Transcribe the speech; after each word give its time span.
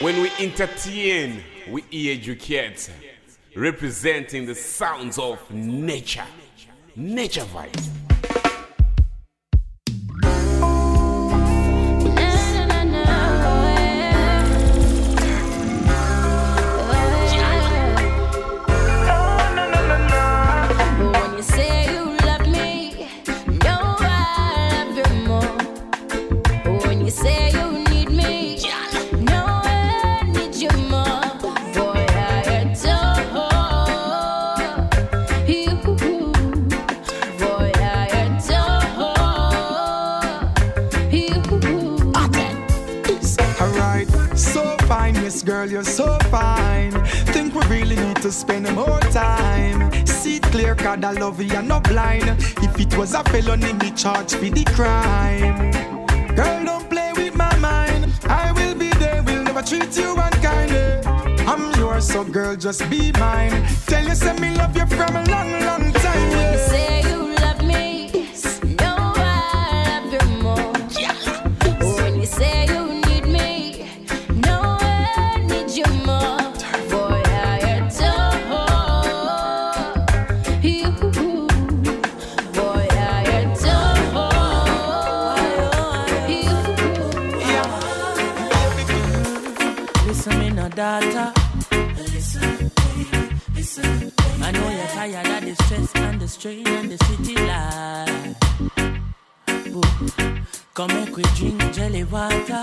When 0.00 0.20
we 0.20 0.30
entertain, 0.40 1.42
we 1.70 1.84
educate, 1.92 2.90
representing 3.54 4.44
the 4.44 4.54
sounds 4.54 5.18
of 5.18 5.38
nature. 5.52 6.26
Nature 6.96 7.44
Vybz. 7.44 8.03
It 50.84 51.02
I 51.02 51.12
love 51.12 51.40
you, 51.40 51.46
you're 51.46 51.80
blind. 51.80 52.28
If 52.62 52.78
it 52.78 52.94
was 52.98 53.14
a 53.14 53.24
felony, 53.24 53.72
me 53.72 53.90
charge 53.92 54.34
for 54.34 54.50
the 54.50 54.64
crime. 54.76 55.70
Girl, 56.36 56.62
don't 56.62 56.90
play 56.90 57.10
with 57.16 57.34
my 57.34 57.56
mind. 57.56 58.12
I 58.26 58.52
will 58.52 58.74
be 58.74 58.90
there, 58.98 59.22
will 59.22 59.44
never 59.44 59.62
treat 59.62 59.96
you 59.96 60.14
unkindly. 60.14 61.00
I'm 61.46 61.72
yours, 61.80 62.06
so 62.06 62.22
girl, 62.22 62.54
just 62.54 62.88
be 62.90 63.12
mine. 63.12 63.66
Tell 63.86 64.04
you, 64.04 64.14
say 64.14 64.38
me 64.38 64.54
love 64.56 64.76
you 64.76 64.86
from 64.86 65.16
a 65.16 65.24
long, 65.24 65.52
long 65.52 65.90
time. 65.94 66.30
Yeah. 66.32 66.68
say 66.68 67.02
you 67.08 67.23
we 101.16 101.22
drink 101.34 101.72
jelly 101.72 102.04
water. 102.04 102.62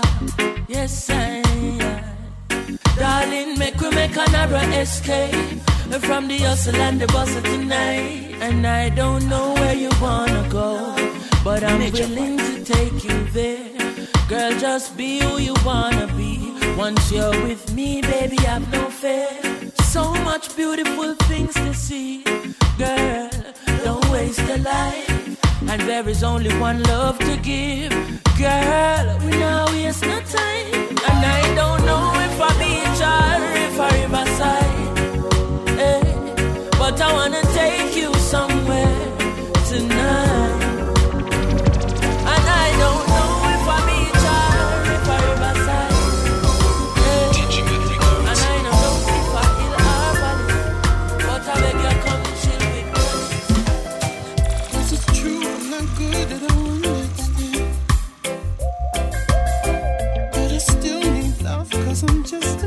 Yes, 0.68 1.08
I. 1.10 1.42
Darling, 2.98 3.58
make 3.58 3.80
we 3.80 3.90
make 3.90 4.16
another 4.16 4.62
escape 4.80 5.60
from 6.00 6.28
the 6.28 6.38
hustle 6.38 6.76
and 6.76 7.00
the 7.00 7.06
bustle 7.08 7.42
tonight. 7.42 8.34
And 8.40 8.66
I 8.66 8.90
don't 8.90 9.28
know 9.28 9.54
where 9.54 9.74
you 9.74 9.90
wanna 10.00 10.46
go, 10.50 10.94
but 11.44 11.64
I'm 11.64 11.80
willing 11.92 12.36
to 12.38 12.64
take 12.64 13.04
you 13.04 13.24
there. 13.30 13.70
Girl, 14.28 14.52
just 14.58 14.96
be 14.96 15.20
who 15.20 15.38
you 15.38 15.54
wanna 15.64 16.06
be. 16.16 16.52
Once 16.76 17.10
you're 17.10 17.38
with 17.48 17.72
me, 17.72 18.02
baby, 18.02 18.38
I've 18.46 18.70
no 18.70 18.90
fear. 18.90 19.30
So 19.84 20.12
much 20.24 20.54
beautiful 20.56 21.14
things 21.30 21.54
to 21.54 21.72
see. 21.74 22.24
Girl, 22.78 23.30
don't 23.84 24.06
waste 24.10 24.40
a 24.40 24.58
life. 24.58 25.21
And 25.72 25.80
there 25.88 26.06
is 26.06 26.22
only 26.22 26.52
one 26.58 26.82
love 26.82 27.18
to 27.20 27.34
give. 27.38 27.92
Girl, 28.36 29.06
we 29.24 29.30
now 29.30 29.64
waste 29.68 30.02
no 30.02 30.20
time. 30.20 30.98
And 31.08 31.20
I 31.38 31.40
don't 31.54 31.82
know 31.86 32.12
if 32.26 32.36
I 32.48 32.50
beach 32.60 33.00
or 33.14 33.40
if 33.66 33.80
I 33.80 33.88
riverside. 34.02 34.98
Eh, 35.80 36.02
but 36.78 37.00
I 37.00 37.12
wanna 37.14 37.41
I'm 62.04 62.24
just 62.24 62.61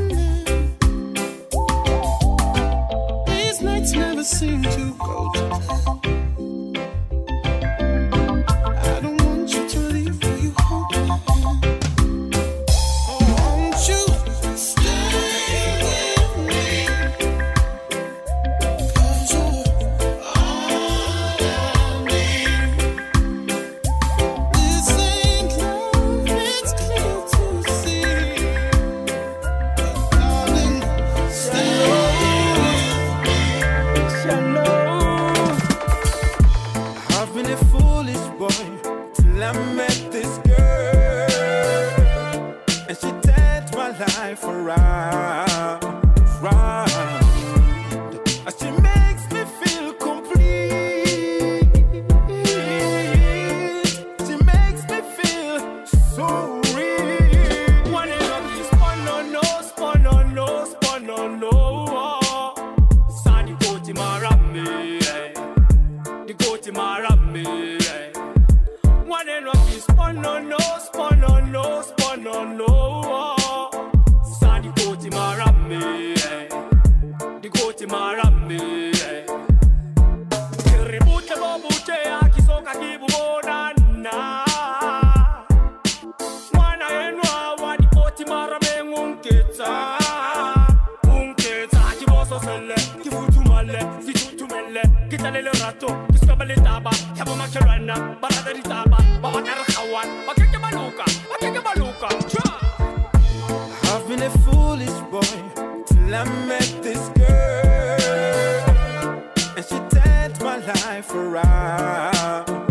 life 110.66 111.14
around, 111.14 112.65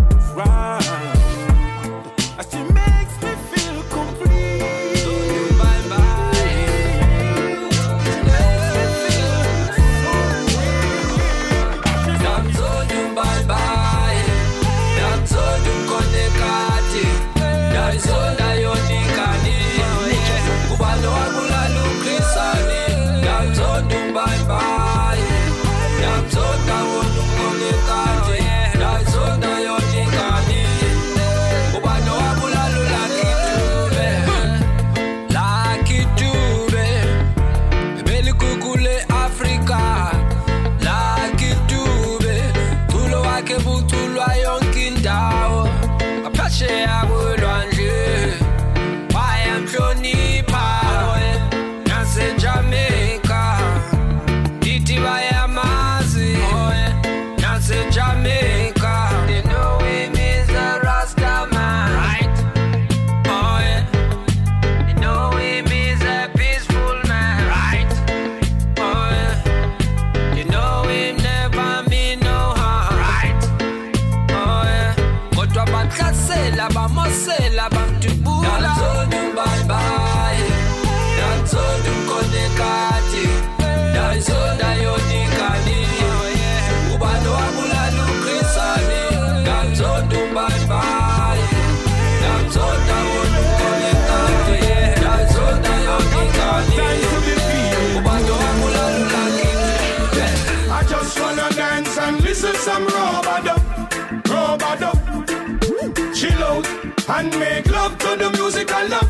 I 108.78 108.88
love. 108.88 109.10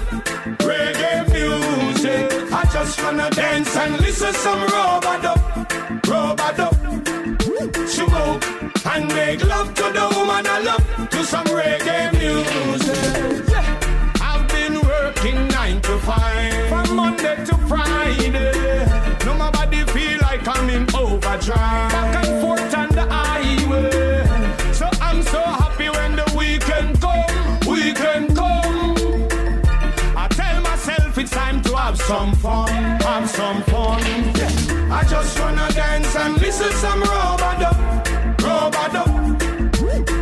Reggae 0.60 1.26
music. 1.34 2.54
I 2.54 2.64
just 2.72 3.02
wanna 3.02 3.30
dance 3.32 3.76
and 3.76 4.00
listen 4.00 4.34
some 4.34 4.62
robot 4.62 5.26
up, 5.26 5.40
robot 6.08 6.60
up. 6.60 6.76
Smoke 7.88 8.44
and 8.94 9.08
make 9.08 9.44
love 9.44 9.74
to 9.74 9.84
the 9.98 10.08
woman 10.16 10.46
I 10.46 10.60
love 10.60 11.10
to 11.10 11.24
some 11.24 11.48
reggae 11.48 12.12
music. 12.14 13.56
I've 14.22 14.48
been 14.50 14.80
working 14.82 15.48
nine 15.48 15.82
to 15.82 15.98
five 16.00 16.70
from 16.70 16.96
Monday 16.96 17.44
to 17.46 17.58
Friday. 17.68 19.16
No 19.26 19.34
my 19.34 19.50
body 19.50 19.84
feel 19.86 20.20
like 20.22 20.48
I'm 20.48 20.70
in 20.70 20.86
overdrive. 20.96 22.15
Some 32.16 32.34
fun, 32.36 32.70
have 33.02 33.30
some 33.30 33.62
fun. 33.64 34.02
Yeah. 34.40 35.00
I 35.00 35.04
just 35.04 35.38
wanna 35.38 35.68
dance 35.74 36.16
and 36.16 36.34
listen 36.44 36.72
some 36.84 37.02
robado, 37.12 37.72
robado. 38.46 39.04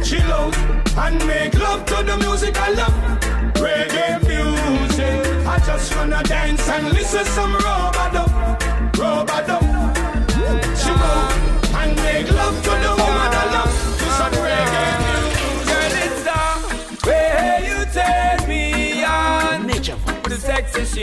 Chill 0.08 0.32
out 0.40 0.58
and 1.04 1.18
make 1.28 1.54
love 1.66 1.86
to 1.92 1.98
the 2.10 2.16
music 2.26 2.56
I 2.68 2.70
love. 2.82 2.98
Reggae 3.64 4.10
music. 4.32 5.20
I 5.54 5.58
just 5.70 5.96
wanna 5.96 6.22
dance 6.24 6.68
and 6.76 6.86
listen 6.98 7.26
some 7.38 7.54
robado, 7.66 8.24
robado. 9.00 9.60
Chill 10.82 11.04
out 11.14 11.34
and 11.80 11.92
make 12.06 12.30
love 12.40 12.58
to 12.66 12.74
the 12.83 12.83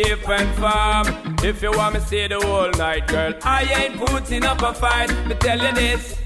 and 0.07 0.55
form. 0.57 1.37
If 1.43 1.63
you 1.63 1.73
want 1.73 1.95
me 1.95 2.01
stay 2.01 2.29
the 2.29 2.41
whole 2.41 2.71
night, 2.73 3.07
girl, 3.07 3.35
I 3.43 3.63
ain't 3.65 3.97
putting 3.97 4.45
up 4.45 4.63
a 4.63 4.75
fight. 4.75 5.11
Me 5.27 5.35
tell 5.35 5.59
you 5.59 5.73
this, 5.75 6.19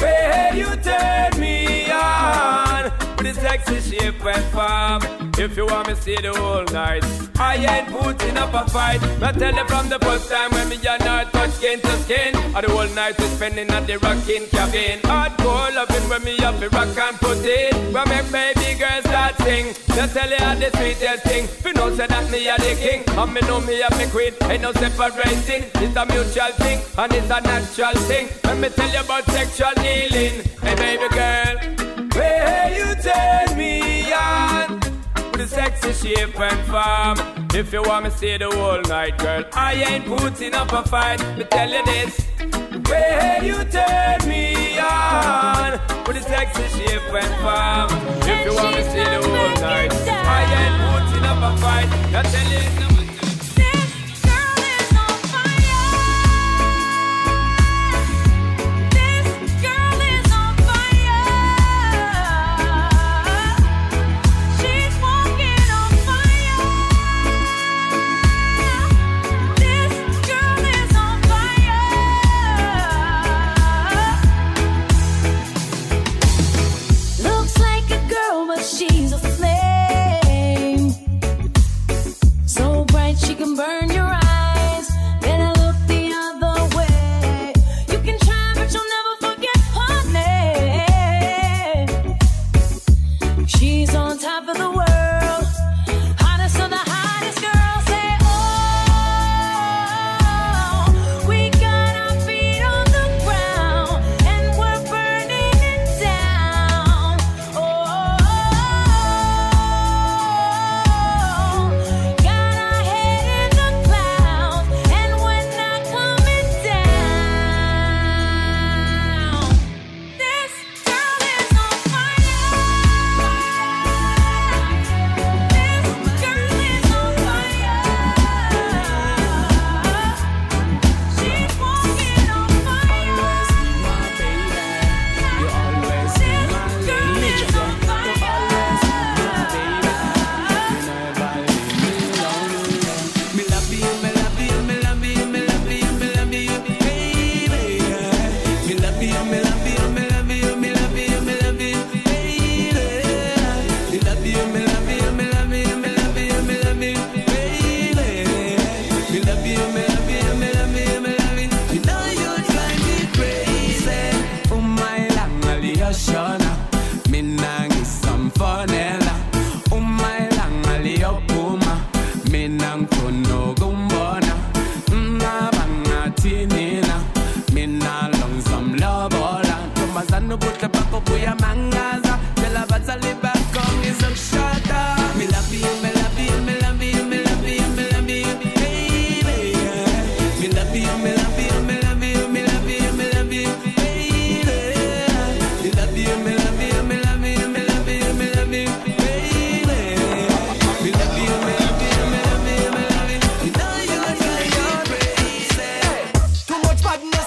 way 0.00 0.52
you 0.54 0.66
turn 0.76 1.40
me 1.40 1.90
on. 1.90 2.92
With 3.18 3.26
a 3.26 3.34
sexy 3.34 3.80
shape 3.80 4.24
and 4.24 4.44
form. 4.52 5.21
If 5.38 5.56
you 5.56 5.66
want 5.66 5.88
me 5.88 5.94
see 5.94 6.16
the 6.16 6.32
whole 6.34 6.64
night, 6.72 7.04
I 7.38 7.56
ain't 7.56 7.88
putting 7.88 8.36
up 8.36 8.52
a 8.52 8.68
fight. 8.70 9.00
Me 9.20 9.32
tell 9.32 9.54
you 9.54 9.66
from 9.66 9.88
the 9.88 9.98
first 10.00 10.30
time 10.30 10.50
when 10.52 10.68
me 10.68 10.76
and 10.76 11.02
her 11.02 11.24
touch 11.32 11.50
skin 11.52 11.80
to 11.80 11.92
skin. 12.04 12.36
Or 12.54 12.60
the 12.62 12.70
whole 12.70 12.94
night 12.94 13.18
we 13.18 13.24
spending 13.26 13.70
at 13.70 13.86
the 13.86 13.98
rocking 13.98 14.46
cabin. 14.48 15.00
Hardcore 15.00 15.74
loving 15.74 16.08
when 16.08 16.22
me 16.24 16.38
up 16.44 16.60
the 16.60 16.68
rock 16.70 16.96
and 16.96 17.16
put 17.16 17.38
it. 17.42 17.74
When 17.92 18.08
make 18.08 18.30
baby 18.30 18.78
girls 18.78 19.04
start 19.04 19.34
sing. 19.38 19.74
Just 19.96 20.14
tell 20.14 20.28
you 20.28 20.36
how 20.36 20.54
the 20.54 20.70
sweetest 20.76 21.24
thing. 21.24 21.48
You 21.64 21.72
know 21.72 21.94
say 21.96 22.06
that 22.06 22.30
me 22.30 22.46
a 22.48 22.56
the 22.58 22.76
king. 22.76 23.02
And 23.16 23.32
me 23.32 23.40
know 23.42 23.60
me 23.60 23.80
a 23.80 23.88
me 23.96 24.06
queen. 24.12 24.34
Ain't 24.50 24.62
no 24.62 24.72
separating. 24.72 25.64
It's 25.80 25.96
a 25.96 26.04
mutual 26.06 26.52
thing. 26.60 26.78
And 26.98 27.12
it's 27.12 27.30
a 27.30 27.40
natural 27.40 27.96
thing. 28.04 28.28
Let 28.44 28.58
me 28.58 28.68
tell 28.68 28.90
you 28.90 29.00
about 29.00 29.24
sexual 29.32 29.74
healing. 29.80 30.44
Hey 30.60 30.76
baby 30.76 31.08
girl. 31.08 31.56
Where 32.14 32.68
you 32.76 32.94
turn 33.00 33.56
me 33.56 34.12
on 34.12 34.61
a 35.42 35.48
sexy 35.48 35.92
shape 35.92 36.38
and 36.38 36.60
form. 36.70 37.48
If 37.54 37.72
you 37.72 37.82
want 37.82 38.04
me 38.04 38.10
stay 38.10 38.38
the 38.38 38.48
whole 38.50 38.80
night, 38.82 39.18
girl, 39.18 39.44
I 39.52 39.74
ain't 39.74 40.06
putting 40.06 40.54
up 40.54 40.72
a 40.72 40.82
fight. 40.88 41.20
Me 41.36 41.44
tell 41.44 41.68
you 41.68 41.84
this, 41.84 42.20
where 42.88 43.42
you 43.42 43.56
turn 43.64 44.28
me 44.28 44.78
on 44.78 45.80
with 46.06 46.16
a 46.16 46.22
sexy 46.22 46.66
shape 46.78 47.12
and 47.22 47.34
form. 47.42 47.88
If 48.22 48.44
you 48.46 48.54
want 48.54 48.76
me 48.76 48.82
stay 48.82 49.04
the 49.04 49.20
whole 49.28 49.54
night, 49.60 49.92
I 50.36 50.40
ain't 50.60 50.76
putting 51.10 51.24
up 51.24 51.38
a 51.38 51.60
fight. 51.60 51.88
I 52.14 52.22
tell 52.22 52.86
you. 52.86 52.91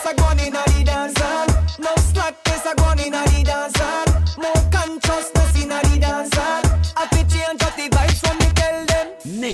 A 0.05 0.13
gone 0.15 0.39
in 0.39 0.55
a 0.55 0.63
the 0.65 0.83
dance 0.83 1.19
hall. 1.19 1.47
No 1.79 1.95
slackness 1.95 2.65
a 2.65 2.75
gone 2.75 2.99
in 2.99 3.13
a 3.13 3.23
the 3.25 3.43
dance 3.43 3.74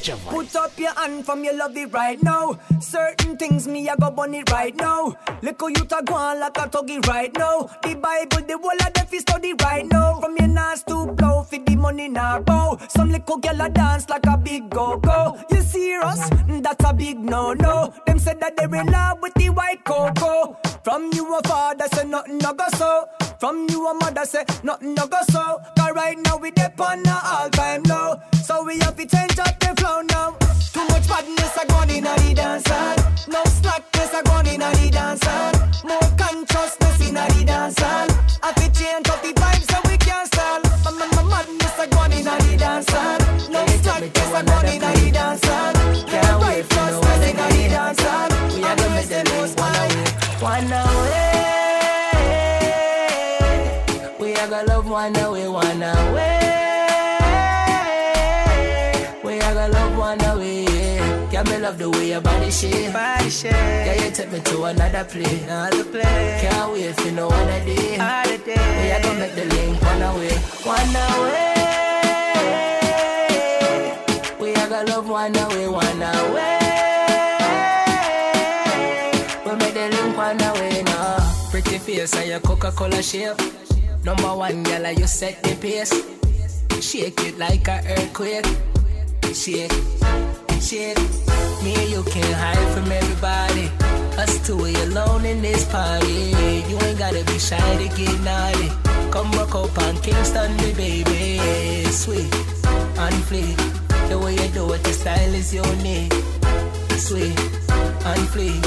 up 0.10 0.80
your 0.80 0.94
hand 0.96 1.24
from 1.26 1.44
your 1.44 1.56
love 1.56 1.78
it 1.78 1.94
right 1.94 2.22
now. 2.24 2.60
Certain 2.80 3.38
things 3.38 3.68
me 3.68 3.88
I 3.88 3.96
go 3.96 4.10
burn 4.10 4.34
it 4.34 4.52
right 4.52 4.76
now. 4.76 5.16
Little 5.44 5.70
you 5.70 5.86
go 5.86 6.16
on 6.16 6.40
like 6.40 6.58
a 6.58 6.62
tuggy 6.62 7.06
right 7.08 7.32
now. 7.38 7.70
The 7.84 7.96
Bible, 7.96 8.48
the 8.48 8.58
whole 8.58 8.88
of 8.88 8.94
them 8.94 9.06
fi 9.06 9.20
study 9.20 9.54
right 9.62 9.86
now. 9.86 10.20
From 10.20 10.36
your 10.38 10.48
nose 10.48 10.84
to 10.84 11.06
blow, 11.06 11.44
fi 11.44 11.60
the 11.60 11.76
money 11.76 12.08
now 12.08 12.40
bow. 12.40 12.80
Some 12.90 13.12
little 13.12 13.38
girl 13.38 13.62
a 13.62 13.70
dance 13.70 14.10
like 14.10 14.26
a 14.26 14.38
big 14.38 14.72
go 14.72 14.98
go. 14.98 15.38
You 15.52 15.62
serious? 15.62 16.30
That's 16.48 16.84
a 16.84 16.94
big 16.94 17.20
no 17.20 17.54
no. 17.54 17.94
Them 18.08 18.18
said 18.18 18.40
that 18.40 18.58
they're 18.58 18.74
in 18.74 18.88
love 18.88 19.20
with 19.22 19.36
the 19.36 19.50
white 19.50 19.84
cocoa. 19.84 20.58
From 20.84 21.12
you 21.14 21.36
a 21.36 21.42
father 21.48 21.86
say 21.94 22.06
nothing 22.06 22.40
no 22.40 22.54
go 22.54 22.66
so. 22.76 23.08
From 23.40 23.68
you 23.70 23.88
a 23.88 23.94
mother 23.94 24.26
say 24.26 24.46
nothing 24.64 24.96
no 24.96 25.06
go 25.06 25.20
so. 25.30 25.62
Cause 25.78 25.92
right 25.94 26.18
now 26.26 26.38
we 26.38 26.50
dep 26.50 26.80
on 26.82 27.08
all 27.08 27.50
time 27.52 27.84
low. 27.84 28.20
So 28.44 28.64
we 28.64 28.80
have 28.80 28.96
to 28.98 29.06
change 29.06 29.38
up 29.40 29.60
the 29.60 29.74
flow 29.80 30.02
now. 30.02 30.32
Too 30.74 30.86
much 30.88 31.08
badness 31.08 31.58
a 31.62 31.66
gone 31.68 31.90
in 31.90 32.06
a 32.06 32.16
the 32.16 32.34
dance 32.34 32.68
hall. 32.68 32.96
No 33.28 33.44
slackness 33.46 34.14
a 34.14 34.22
gone 34.24 34.48
in 34.48 34.62
a 34.62 34.72
the 34.72 34.90
dance 34.92 35.24
hall. 35.24 35.52
More 35.88 36.10
consciousness 36.18 37.10
in 37.10 37.18
a 37.18 37.26
the 37.34 37.44
dance 37.46 37.80
hall. 37.80 38.08
Have 38.44 38.56
to 38.56 38.68
change 38.78 39.08
up 39.10 39.22
the 39.22 39.34
vibes 39.34 39.68
so 39.72 39.78
we 39.90 39.98
can't 39.98 40.28
stall. 40.34 40.60
Ma- 40.86 40.92
ma- 40.92 41.08
ma- 41.16 41.24
Madness 41.32 41.80
a 41.80 41.88
gone 41.88 42.12
in 42.12 42.28
a 42.28 42.36
the 42.38 42.58
dance 42.58 42.90
hall. 42.90 43.20
No 43.50 43.66
slackness 43.84 44.34
a 44.34 44.44
gone 44.44 44.66
in 44.66 44.84
a 44.84 44.92
the 45.00 45.12
dance 45.12 45.46
hall. 45.46 45.74
Can't 46.12 46.42
wait 46.42 46.66
for 46.66 46.76
no 46.76 47.00
Righteousness 47.02 47.30
in 47.30 47.36
the 47.36 47.42
holiday. 47.44 47.70
dance 47.70 48.02
hall. 48.02 48.30
We 48.56 48.64
are 48.64 48.76
gonna 48.76 48.96
make 48.96 49.08
them 49.08 49.26
lose 49.38 49.54
one 49.56 49.76
away, 49.76 50.06
one 50.42 50.72
away. 50.82 51.30
We 54.20 54.30
are 54.36 54.48
gonna 54.50 54.68
love 54.68 54.88
one 54.90 55.16
away, 55.18 55.48
one 55.48 55.84
away. 55.84 56.31
Love 61.72 61.80
the 61.80 61.90
way 61.90 62.10
your 62.10 62.22
body 62.22 62.52
shake. 62.52 62.94
Body 62.94 63.30
shake. 63.30 63.52
Yeah, 63.52 64.06
you 64.06 64.12
take 64.12 64.32
me 64.32 64.40
to 64.40 64.64
another 64.64 65.04
place. 65.06 65.44
Another 65.44 65.84
place. 65.86 66.42
Can't 66.42 66.72
wait 66.74 66.96
for 67.00 67.12
no 67.12 67.28
one 67.28 67.48
day. 67.66 67.98
Holiday. 67.98 68.60
We 68.78 68.92
are 68.92 69.02
gonna 69.02 69.20
make 69.20 69.36
the 69.36 69.46
link 69.46 69.82
one 69.82 70.02
away, 70.02 70.36
one 70.64 70.96
away. 71.06 71.54
We 74.40 74.56
are 74.56 74.70
gonna 74.70 74.90
love 74.92 75.10
one 75.10 75.36
away, 75.36 75.68
one 75.68 76.02
away. 76.02 76.60
We 79.46 79.52
make 79.56 79.74
the 79.74 79.88
link 79.96 80.18
one 80.18 80.42
away 80.42 80.84
now. 80.84 81.34
Pretty 81.52 81.78
face 81.78 82.16
and 82.16 82.30
your 82.30 82.40
Coca-Cola 82.40 83.02
shape. 83.02 83.40
Number 84.04 84.36
one, 84.36 84.64
girl, 84.64 84.92
you 84.92 85.08
set 85.08 85.42
the 85.44 85.56
pace. 85.56 85.94
Shake 86.82 87.22
it 87.22 87.38
like 87.38 87.68
a 87.68 87.82
earthquake. 87.88 88.46
Shake, 89.34 89.72
shake. 90.62 90.98
Me 91.64 91.74
and 91.74 91.90
you 91.90 92.04
can't 92.04 92.36
hide 92.44 92.68
from 92.74 92.92
everybody. 92.92 93.72
Us 94.18 94.46
two, 94.46 94.58
we 94.58 94.76
alone 94.88 95.26
in 95.26 95.42
this 95.42 95.66
party. 95.66 96.34
You 96.70 96.78
ain't 96.86 97.00
gotta 97.00 97.24
be 97.26 97.38
shy 97.40 97.58
to 97.82 97.88
get 97.98 98.20
naughty. 98.22 98.70
Come 99.12 99.32
rock 99.32 99.56
up 99.56 99.78
on 99.80 99.98
Kingston, 100.02 100.56
me 100.58 100.74
baby. 100.74 101.86
Sweet 101.92 102.34
and 102.98 103.20
fleet. 103.26 103.58
The 104.10 104.20
way 104.20 104.34
you 104.34 104.48
do 104.54 104.72
it, 104.74 104.84
the 104.84 104.94
style 104.94 105.34
is 105.34 105.54
unique. 105.54 106.14
Sweet 106.98 107.40
and 108.06 108.28
fleet. 108.34 108.62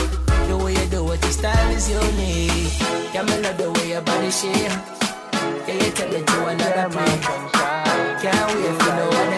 The 0.49 0.57
way 0.63 0.73
you 0.75 0.87
do 0.87 1.11
it, 1.13 1.21
the 1.21 1.31
style 1.31 1.71
is 1.71 1.89
unique. 1.89 2.73
Yeah, 3.15 3.23
me 3.23 3.41
love 3.41 3.59
the 3.59 3.71
way 3.73 3.91
your 3.91 4.03
body 4.03 4.31
shape. 4.31 4.73
Yeah, 5.67 5.75
you 5.83 5.91
take 5.93 6.11
me 6.13 6.21
to 6.23 6.47
another 6.47 6.89
place. 6.91 7.27
Can't 8.23 8.47
wait 8.55 8.75
for 8.83 8.93
no 9.01 9.07
other 9.21 9.34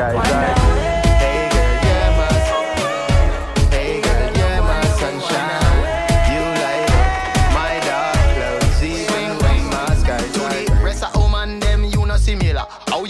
my 0.00 0.24
sunshine. 4.98 5.60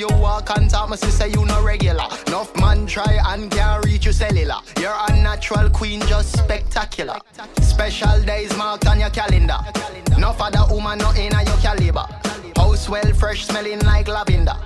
You 0.01 0.09
no 0.09 0.17
walk 0.19 0.57
and 0.57 0.71
talk, 0.71 0.89
my 0.89 0.97
sister, 0.97 1.27
you 1.27 1.45
no 1.45 1.63
regular. 1.63 2.07
Enough 2.27 2.57
man 2.57 2.87
try 2.87 3.19
and 3.27 3.51
can't 3.51 3.85
reach 3.85 4.07
you 4.07 4.13
cellular. 4.13 4.55
You're 4.79 4.97
a 5.09 5.13
natural 5.23 5.69
queen, 5.69 6.01
just 6.07 6.39
spectacular. 6.39 7.19
Special 7.61 8.23
days 8.23 8.57
marked 8.57 8.87
on 8.87 8.99
your 8.99 9.11
calendar. 9.11 9.59
Enough 10.17 10.41
other 10.41 10.75
woman 10.75 10.99
not 10.99 11.19
in 11.19 11.33
your 11.33 11.57
caliber. 11.59 12.07
House 12.57 12.89
well 12.89 13.13
fresh, 13.13 13.45
smelling 13.45 13.81
like 13.81 14.09
lavender. 14.09 14.57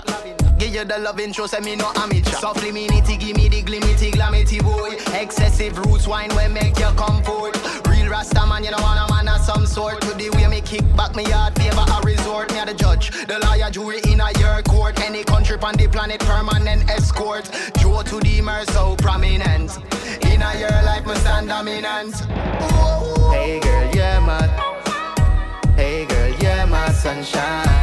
You 0.75 0.85
the 0.85 0.99
loving 0.99 1.33
show, 1.33 1.47
say 1.47 1.61
me 1.61 1.77
no 1.77 1.93
amateur. 1.95 2.35
Nitty, 2.35 3.21
give 3.21 3.37
me 3.37 3.49
the 3.49 3.63
glimity, 3.63 4.11
glamity 4.11 4.59
boy. 4.59 4.97
Excessive 5.15 5.79
roots 5.79 6.09
wine 6.09 6.35
will 6.35 6.51
make 6.51 6.77
you 6.81 6.91
comfort. 6.97 7.55
Real 7.87 8.11
Rasta 8.11 8.45
man, 8.45 8.65
you 8.65 8.73
know 8.73 8.79
want 8.79 9.09
a 9.09 9.15
man 9.15 9.29
of 9.29 9.41
some 9.41 9.67
sort. 9.67 10.01
To 10.01 10.15
the 10.15 10.31
way 10.31 10.49
me 10.49 10.61
kick 10.63 10.83
back, 10.97 11.15
me 11.15 11.27
yard 11.27 11.55
favor 11.55 11.79
a 11.79 12.01
resort. 12.05 12.53
Me 12.53 12.59
a 12.59 12.67
the 12.67 12.75
judge, 12.75 13.13
the 13.29 13.39
lawyer, 13.39 13.71
jury 13.71 14.01
in 14.11 14.21
a 14.21 14.37
your 14.41 14.63
court. 14.63 14.99
Any 15.01 15.23
country 15.23 15.57
on 15.63 15.77
the 15.77 15.87
planet, 15.87 16.19
permanent 16.19 16.91
escort. 16.91 17.49
Joe 17.79 18.03
to 18.03 18.19
the 18.19 18.41
mer 18.41 18.65
so 18.73 18.97
prominent. 18.97 19.79
In 20.25 20.43
a 20.43 20.59
your 20.59 20.83
life, 20.83 21.07
me 21.07 21.15
stand 21.23 21.47
dominant. 21.47 22.17
Hey 23.31 23.61
girl, 23.61 23.95
you're 23.95 24.21
my 24.23 24.43
Hey 25.77 26.05
girl, 26.07 26.31
you're 26.43 26.67
my 26.67 26.91
sunshine. 26.91 27.74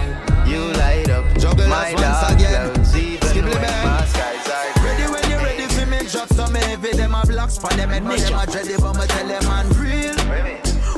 Blocks 7.52 7.74
for 7.74 7.78
them 7.78 7.90
head 7.90 8.04
but 8.04 8.20
them 8.20 8.34
a 8.34 8.46
dready 8.46 8.80
But 8.80 8.98
me 8.98 9.08
tell 9.08 9.28
them 9.28 9.44
man 9.46 9.70
real. 9.80 10.14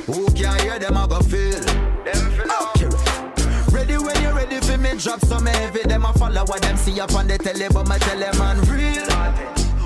Who 0.05 0.25
can 0.33 0.59
hear 0.59 0.79
them 0.79 0.97
a 0.97 1.07
go 1.07 1.19
feel. 1.21 1.59
Ready 3.71 3.97
when 3.97 4.21
you're 4.21 4.33
ready 4.33 4.59
for 4.59 4.77
me 4.77 4.97
drop 4.97 5.19
some 5.21 5.45
heavy. 5.45 5.83
Them 5.83 6.05
a 6.05 6.13
follow 6.13 6.43
what 6.45 6.61
them 6.61 6.77
see 6.77 6.99
up 6.99 7.13
on 7.15 7.27
the 7.27 7.37
telly 7.37 7.67
But 7.71 7.87
me 7.87 7.97
tell 7.99 8.19
them 8.19 8.37
man 8.37 8.59
real. 8.69 9.09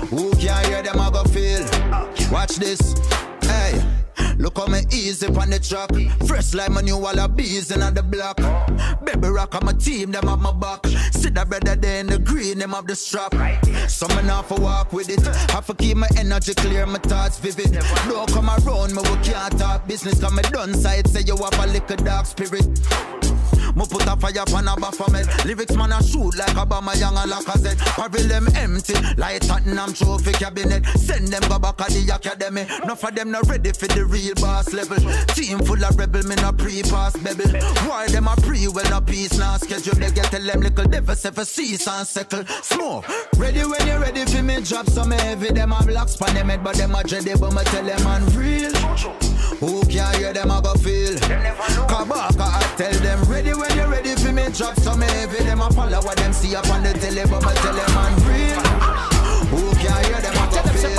Who 0.08 0.30
can 0.36 0.64
hear 0.66 0.82
them 0.82 0.98
a 0.98 1.10
go 1.10 1.24
feel. 1.24 1.64
Watch 2.30 2.56
this 2.56 2.94
Look 4.38 4.58
how 4.58 4.66
me 4.66 4.80
easy 4.92 5.26
on 5.26 5.50
the 5.50 5.58
track. 5.58 5.90
Fresh 6.26 6.54
like 6.54 6.70
my 6.70 6.80
new 6.80 6.96
wall 6.96 7.18
of 7.18 7.36
bees 7.36 7.70
in 7.70 7.80
the 7.80 8.02
block. 8.02 8.36
Baby 9.04 9.28
rock 9.28 9.54
on 9.56 9.66
my 9.66 9.72
team, 9.72 10.12
them 10.12 10.28
have 10.28 10.38
my 10.38 10.52
back. 10.52 10.86
See 11.12 11.30
that 11.30 11.48
brother 11.48 11.74
there 11.74 12.00
in 12.00 12.06
the 12.06 12.18
green, 12.18 12.58
them 12.58 12.70
have 12.70 12.86
the 12.86 12.94
strap. 12.94 13.34
Some 13.88 14.14
man 14.14 14.30
off 14.30 14.50
walk 14.52 14.92
with 14.92 15.08
it. 15.08 15.26
Have 15.50 15.66
to 15.66 15.74
keep 15.74 15.96
my 15.96 16.08
energy 16.16 16.54
clear, 16.54 16.86
my 16.86 16.98
thoughts 16.98 17.38
vivid. 17.38 17.72
Don't 18.08 18.32
come 18.32 18.48
around 18.48 18.94
me, 18.94 19.02
we 19.02 19.16
can't 19.24 19.58
talk 19.58 19.86
business. 19.88 20.20
Cause 20.20 20.32
me 20.32 20.42
done 20.42 20.74
side, 20.74 21.08
say 21.08 21.22
you 21.22 21.36
have 21.36 21.58
a 21.58 21.66
little 21.66 21.96
dark 21.96 22.26
spirit. 22.26 22.66
Me 23.78 23.86
put 23.86 24.02
a 24.06 24.16
fire 24.16 24.42
upon 24.42 24.66
a 24.66 24.74
Baphomet 24.74 25.26
Lyrics 25.46 25.76
man 25.76 25.92
a 25.92 26.02
shoot 26.02 26.36
like 26.36 26.56
Aubameyang 26.58 27.14
and 27.22 27.30
Lacazette 27.30 27.78
Paril 27.94 28.26
them 28.26 28.48
empty 28.56 28.94
like 29.16 29.40
Tottenham 29.46 29.92
trophy 29.92 30.32
cabinet. 30.32 30.84
Send 30.98 31.28
them 31.28 31.42
go 31.48 31.58
back 31.58 31.80
at 31.80 31.90
the 31.90 32.02
academy. 32.12 32.62
Enough 32.82 33.04
of 33.04 33.14
them 33.14 33.30
not 33.30 33.46
ready 33.48 33.72
for 33.72 33.86
the 33.86 34.04
real 34.04 34.34
boss 34.34 34.72
level. 34.72 34.98
Team 35.34 35.58
full 35.60 35.84
of 35.84 35.96
rebel, 35.96 36.22
me 36.24 36.34
no 36.36 36.50
pre-pass 36.52 37.16
bebel. 37.18 37.46
Why 37.86 38.08
them 38.08 38.26
a 38.26 38.34
pre, 38.36 38.66
well 38.66 38.88
no 38.90 39.00
peace 39.00 39.38
now 39.38 39.56
schedule 39.58 39.94
They 39.94 40.10
get 40.10 40.26
tell 40.26 40.42
them 40.42 40.60
little 40.60 40.84
devil 40.84 41.14
say 41.14 41.30
for 41.30 41.44
cease 41.44 41.86
and 41.86 42.06
settle. 42.06 42.44
Smoke. 42.62 43.06
Ready 43.36 43.60
when 43.60 43.86
you 43.86 43.98
ready 43.98 44.24
for 44.24 44.42
me 44.42 44.60
drop 44.62 44.88
some 44.88 45.12
heavy. 45.12 45.50
Them 45.50 45.72
a 45.72 45.82
blocks 45.84 46.16
pan 46.16 46.34
them 46.34 46.48
head 46.48 46.64
but 46.64 46.74
them 46.76 46.94
a 46.94 47.02
dready 47.02 47.38
But 47.38 47.52
me 47.54 47.62
tell 47.70 47.84
them 47.84 48.02
man 48.02 48.26
real 48.34 48.74
Who 49.62 49.82
can 49.86 50.14
hear 50.18 50.32
them 50.32 50.50
a 50.50 50.60
go 50.62 50.74
feel. 50.74 51.14
Kabaka 51.86 52.42
I 52.42 52.74
tell 52.76 52.92
them 53.02 53.22
ready 53.30 53.54
when 53.54 53.67
you 53.76 53.86
ready 53.86 54.14
for 54.14 54.32
me 54.32 54.44
drop 54.52 54.74
some 54.80 55.00
heavy 55.00 55.44
Them 55.44 55.60
a 55.60 55.70
follow 55.70 56.00
what 56.02 56.16
them 56.16 56.32
see 56.32 56.54
up 56.56 56.68
on 56.70 56.82
the 56.82 56.92
telly 56.94 57.22
But 57.28 57.42
me 57.42 57.52
tell 57.60 57.74
them 57.74 57.90
man 57.94 58.14
real 58.26 58.60
Who 59.52 59.62
can 59.76 60.04
hear 60.04 60.20
them 60.20 60.36
a 60.36 60.44
go 60.50 60.60
feel 60.76 60.98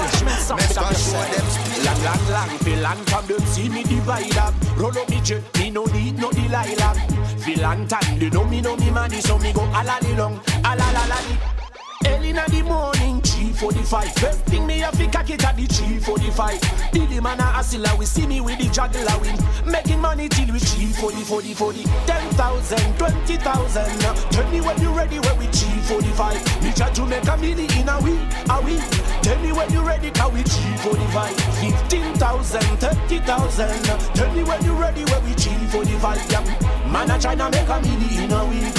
Make 0.57 0.77
a 0.77 0.95
show 0.97 1.23
them 1.31 1.45
speed 1.49 1.69
Long, 1.85 2.03
long, 2.03 2.29
long, 2.29 2.49
feel 2.59 2.79
long 2.79 2.97
from 3.05 3.25
them 3.27 3.39
see 3.47 3.69
me 3.69 3.83
divide 3.83 4.37
up. 4.37 4.53
Roll 4.77 4.97
up 4.97 5.09
me 5.09 5.21
jet, 5.21 5.43
me 5.57 5.69
no 5.69 5.85
need 5.85 6.17
no 6.17 6.29
Delilah. 6.31 6.93
Feel 7.39 7.61
long 7.61 7.87
time, 7.87 8.19
they 8.19 8.29
know 8.29 8.43
me 8.45 8.61
know 8.61 8.75
me 8.77 8.89
money, 8.91 9.21
so 9.21 9.37
me 9.39 9.53
go 9.53 9.61
alali 9.61 10.17
long, 10.17 10.39
alalala. 10.63 11.58
Early 12.05 12.29
in 12.29 12.35
the 12.35 12.63
morning, 12.63 13.19
345. 13.21 14.13
First 14.15 14.39
thing 14.45 14.65
me 14.65 14.79
have 14.79 14.97
to 14.97 15.05
cock 15.07 15.29
it 15.29 15.43
at 15.43 15.57
the 15.57 15.65
345. 15.65 16.91
Dilly 16.93 17.19
man 17.19 17.39
a 17.39 17.43
hustler, 17.43 17.91
we 17.97 18.05
see 18.05 18.25
me 18.25 18.39
with 18.39 18.57
the 18.57 18.69
juggler 18.69 19.03
win. 19.19 19.35
Making 19.69 19.99
money 19.99 20.29
till 20.29 20.47
we 20.53 20.59
340, 20.59 21.23
40, 21.23 21.53
40. 21.53 21.83
10,000, 22.07 22.97
20,000. 22.97 23.99
Tell 24.31 24.49
me 24.49 24.61
when 24.61 24.81
you 24.81 24.95
ready 24.95 25.19
when 25.19 25.37
we 25.39 25.45
345. 25.51 26.63
Me 26.63 26.71
try 26.71 26.89
to 26.89 27.05
make 27.05 27.27
a 27.27 27.35
million 27.35 27.67
in 27.75 27.89
a 27.89 27.99
week, 27.99 28.23
a 28.47 28.61
week. 28.63 28.83
Tell 29.19 29.39
me 29.43 29.51
when 29.51 29.67
you 29.73 29.81
ready, 29.83 30.09
cause 30.11 30.31
we 30.31 30.43
345. 30.43 31.35
15,000, 31.59 32.61
30,000. 32.79 33.83
Tell 34.15 34.33
me 34.33 34.43
when 34.45 34.63
you 34.63 34.71
ready 34.71 35.03
when 35.03 35.21
we 35.27 35.33
345. 35.35 36.31
Yeah. 36.31 36.47
Man 36.87 37.11
a 37.11 37.19
try 37.19 37.35
to 37.35 37.49
make 37.51 37.67
a 37.67 37.81
million 37.83 38.23
in 38.23 38.31
a 38.31 38.45
week. 38.47 38.71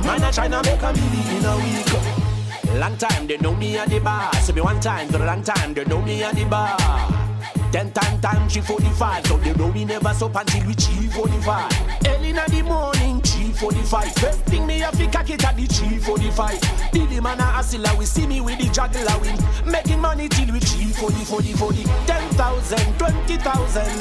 Man 0.00 0.24
a 0.24 0.32
try 0.32 0.48
to 0.48 0.62
make 0.64 0.80
a 0.80 0.92
million 0.96 1.36
in 1.36 1.44
a 1.44 1.56
week. 1.60 2.23
Long 2.78 2.96
time 2.96 3.28
they 3.28 3.36
know 3.38 3.54
me 3.54 3.78
at 3.78 3.88
the 3.88 4.00
bar. 4.00 4.32
Say 4.34 4.52
me 4.52 4.60
one 4.60 4.80
time 4.80 5.08
got 5.08 5.20
a 5.20 5.24
long 5.24 5.42
time 5.42 5.74
they 5.74 5.84
know 5.84 6.02
me 6.02 6.24
at 6.24 6.34
the 6.34 6.44
bar. 6.44 6.76
Ten 7.70 7.90
time 7.92 8.20
time 8.20 8.48
she 8.48 8.60
45, 8.60 9.26
so 9.26 9.36
they 9.38 9.52
know 9.54 9.68
we 9.68 9.84
never 9.84 10.12
so 10.12 10.26
until 10.26 10.66
we 10.66 10.74
G 10.74 11.08
forty 11.08 11.40
five. 11.42 11.70
Early 12.06 12.30
in 12.30 12.36
the 12.36 12.62
morning 12.64 13.20
G 13.22 13.52
forty 13.52 13.82
five. 13.82 14.12
First 14.16 14.40
thing 14.46 14.66
me 14.66 14.78
have 14.80 14.96
to 14.98 15.06
cock 15.06 15.30
it 15.30 15.44
at 15.44 15.56
the 15.56 15.66
she 15.72 15.98
45. 15.98 16.90
Diddy 16.92 17.20
man 17.20 17.38
a 17.38 17.42
hustler, 17.42 17.90
we 17.96 18.04
see 18.06 18.26
me 18.26 18.40
with 18.40 18.58
the 18.58 18.68
juggler 18.70 19.18
win. 19.20 19.36
Making 19.70 20.00
money 20.00 20.28
till 20.28 20.52
we 20.52 20.60
she 20.60 20.92
40, 20.92 21.24
40, 21.24 21.52
40. 21.52 21.84
10,000, 22.06 22.98
20,000, 22.98 24.00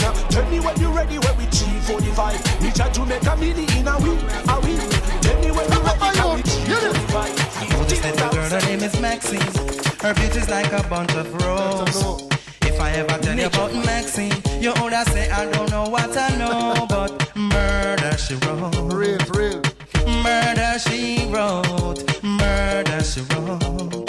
Maxine. 9.04 9.42
Her 10.00 10.14
beauty's 10.14 10.50
like 10.50 10.72
a 10.72 10.82
bunch 10.88 11.14
of 11.16 11.28
roses. 11.44 12.24
If 12.62 12.80
I 12.80 12.92
ever 12.92 13.18
tell 13.22 13.38
you 13.38 13.48
about 13.48 13.74
Maxine, 13.86 14.32
you 14.62 14.72
older 14.82 15.04
say 15.12 15.30
I 15.30 15.44
don't 15.52 15.70
know 15.72 15.84
what 15.90 16.16
I 16.16 16.30
know, 16.38 16.86
but 16.88 17.12
murder 17.36 18.18
she 18.18 18.36
wrote. 18.36 18.74
Real, 18.94 19.20
real. 19.36 19.62
Murder 20.24 20.80
she 20.80 21.28
wrote. 21.30 22.00
Murder 22.24 23.04
she 23.04 23.20
wrote. 23.32 24.08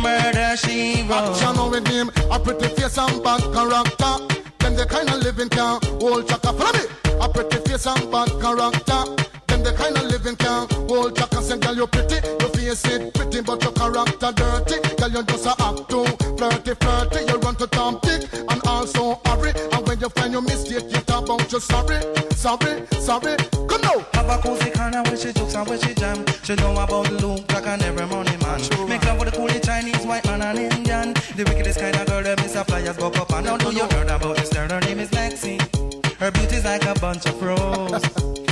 Murder 0.00 0.56
she 0.56 1.02
wrote. 1.02 1.36
Action 1.36 1.70
with 1.70 1.86
him, 1.86 2.08
a 2.30 2.40
pretty 2.40 2.68
face 2.68 2.96
and 2.96 3.22
bad 3.22 3.42
character. 3.52 4.14
Them 4.60 4.74
the 4.74 4.86
kind 4.88 5.10
of 5.10 5.22
living 5.22 5.50
can 5.50 5.78
hold 6.00 6.26
chaka. 6.26 6.50
Follow 6.54 6.72
me. 6.72 6.84
A 7.20 7.28
pretty 7.28 7.58
face 7.68 7.86
and 7.86 8.10
bad 8.10 8.30
character. 8.40 9.22
Them 9.62 9.74
the 9.74 9.78
kind 9.78 9.96
of 9.96 10.04
living 10.04 10.36
can 10.36 10.66
hold 10.88 11.16
chaka. 11.16 11.42
Say, 11.42 11.58
girl, 11.58 11.74
you 11.74 11.86
pretty, 11.86 12.18
your 12.40 12.50
face 12.50 12.84
it 12.86 13.14
pretty, 13.14 13.40
but 13.42 13.62
your 13.62 13.72
character 13.72 14.32
dirty. 14.34 14.76
Girl, 14.96 15.10
you 15.10 15.22
just 15.22 15.46
a 15.46 15.54
act 15.62 15.88
too 15.88 16.04
flirty, 16.36 16.74
flirty. 16.74 17.20
You 17.30 17.38
run 17.38 17.54
to 17.56 17.66
Tom 17.68 17.98
Dick 18.02 18.28
and 18.32 18.60
also 18.66 19.20
hurry. 19.26 19.52
And 19.72 19.86
when 19.86 20.00
you 20.00 20.08
find 20.08 20.32
your 20.32 20.42
mistake, 20.42 20.90
you 20.90 21.00
talk 21.06 21.24
about 21.24 21.52
you 21.52 21.60
sorry, 21.60 22.00
sorry, 22.34 22.86
sorry. 22.98 23.36
Come 23.68 23.80
now. 23.82 24.04
Have 24.14 24.30
a 24.30 24.38
cozy 24.42 24.70
corner 24.70 25.02
where 25.04 25.16
she 25.16 25.32
jokes 25.32 25.54
and 25.54 25.68
where 25.68 25.78
she 25.78 25.94
jam. 25.94 26.24
She 26.42 26.54
know 26.56 26.72
about 26.72 27.06
the 27.06 27.18
loop 27.22 27.52
like 27.52 27.66
an 27.66 27.82
every 27.82 28.06
morning 28.06 28.38
man. 28.40 28.60
Make 28.88 29.04
love 29.04 29.20
with 29.20 29.30
the 29.30 29.38
coolie 29.38 29.64
Chinese, 29.64 30.04
white 30.04 30.24
man 30.26 30.42
and 30.42 30.58
Indian. 30.58 31.14
The 31.36 31.44
wickedest 31.46 31.78
kind 31.78 31.94
of 31.94 32.06
girl 32.06 32.22
that 32.22 32.40
a 32.40 32.64
flyers 32.64 32.96
buck 32.96 33.16
up 33.16 33.32
and 33.32 33.46
now 33.46 33.56
do 33.58 33.70
you 33.72 33.84
heard 33.84 34.10
about 34.10 34.36
this 34.36 34.52
girl? 34.52 34.68
Her 34.68 34.80
name 34.80 34.98
is 34.98 35.12
Maxine. 35.12 35.60
Her 36.22 36.30
beauty's 36.30 36.62
like 36.64 36.84
a 36.84 36.94
bunch 37.00 37.26
of 37.26 37.42
roses. 37.42 38.04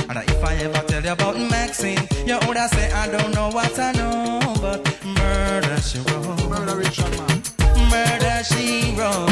and 0.09 0.17
if 0.17 0.43
I 0.43 0.55
ever 0.55 0.85
tell 0.89 1.01
you 1.01 1.13
about 1.13 1.39
Maxine, 1.39 2.05
you 2.27 2.37
older 2.45 2.67
say 2.67 2.91
I 2.91 3.07
don't 3.07 3.33
know 3.33 3.47
what 3.47 3.79
I 3.79 3.93
know, 3.93 4.41
but 4.59 4.83
murder 5.05 5.79
she 5.79 5.99
wrote. 5.99 6.49
Murder 6.49 6.75
Richard 6.75 7.15
man. 7.15 7.41
Murder 7.87 8.43
she 8.43 8.91
wrote. 8.99 9.23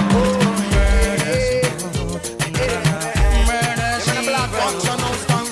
Murder 0.71 1.27
she 1.35 1.67
wrote. 1.83 2.31
Murder 3.43 3.99
she 4.07 4.31
wrote. 4.31 4.55
Action 4.55 4.95
now 5.03 5.11
stand 5.19 5.47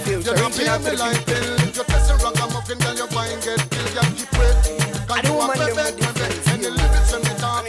still. 0.00 0.22
You 0.22 0.32
don't 0.32 0.56
pay 0.56 0.78
me 0.80 0.96
like 0.96 1.26
bill. 1.26 1.54
If 1.60 1.76
you 1.76 1.84
test 1.84 2.08
a 2.10 2.14
ragamuffin, 2.24 2.78
girl, 2.78 2.96
you 2.96 3.06
wine 3.12 3.36
get 3.44 3.68
killed. 3.68 3.92
You 3.92 4.04
keep 4.16 4.32
waiting. 4.40 4.80
Cause 5.04 5.20
you 5.28 5.34
a 5.36 5.46
perfect 5.52 6.00
women. 6.00 6.32
Any 6.48 6.70
lyrics 6.72 7.12
when 7.12 7.20
me 7.20 7.34
talk. 7.36 7.66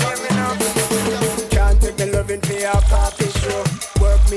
Can't 1.51 1.81
take 1.81 1.99
me 1.99 2.05
loving 2.05 2.39
for 2.39 2.53
your 2.53 2.71
party 2.71 2.85
show. 2.85 2.93
Work 2.95 3.19
me 3.19 3.24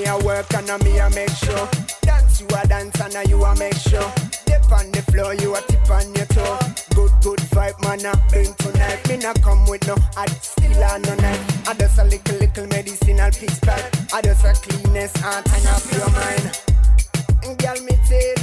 a 0.09 0.25
work 0.25 0.53
and 0.55 0.69
a 0.71 0.79
me 0.85 0.99
a 0.99 1.11
make 1.11 1.31
sure. 1.31 1.69
Dance 2.03 2.41
you 2.41 2.47
a 2.49 2.67
dance 2.67 3.01
and 3.01 3.15
a 3.15 3.29
you 3.29 3.43
a 3.43 3.55
make 3.57 3.75
sure. 3.75 4.11
Dip 4.47 4.71
on 4.73 4.91
the 4.93 5.03
floor, 5.13 5.35
you 5.35 5.55
a 5.55 5.61
tip 5.63 5.91
on 5.91 6.15
your 6.15 6.27
toe. 6.27 6.59
Good, 6.95 7.13
good 7.23 7.41
vibe, 7.53 7.79
man, 7.83 8.07
I 8.07 8.15
bring 8.29 8.55
tonight. 8.55 9.09
Me 9.09 9.17
not 9.19 9.41
come 9.43 9.67
with 9.67 9.87
no 9.87 9.97
hot 10.15 10.31
still 10.43 10.85
on 10.85 11.03
no 11.03 11.15
knife. 11.17 11.69
I 11.69 11.75
just 11.75 11.99
a 11.99 12.05
little, 12.05 12.39
little 12.39 12.67
medicinal 12.69 13.31
piece 13.31 13.61
back. 13.61 13.85
I 14.13 14.23
just 14.23 14.45
a 14.45 14.53
cleanness 14.55 15.13
and 15.23 15.45
turn 15.45 15.67
up 15.67 15.85
your 15.93 16.11
mind. 16.11 16.61
And 17.45 17.59
girl, 17.59 17.81
me 17.85 17.95
tell 18.09 18.38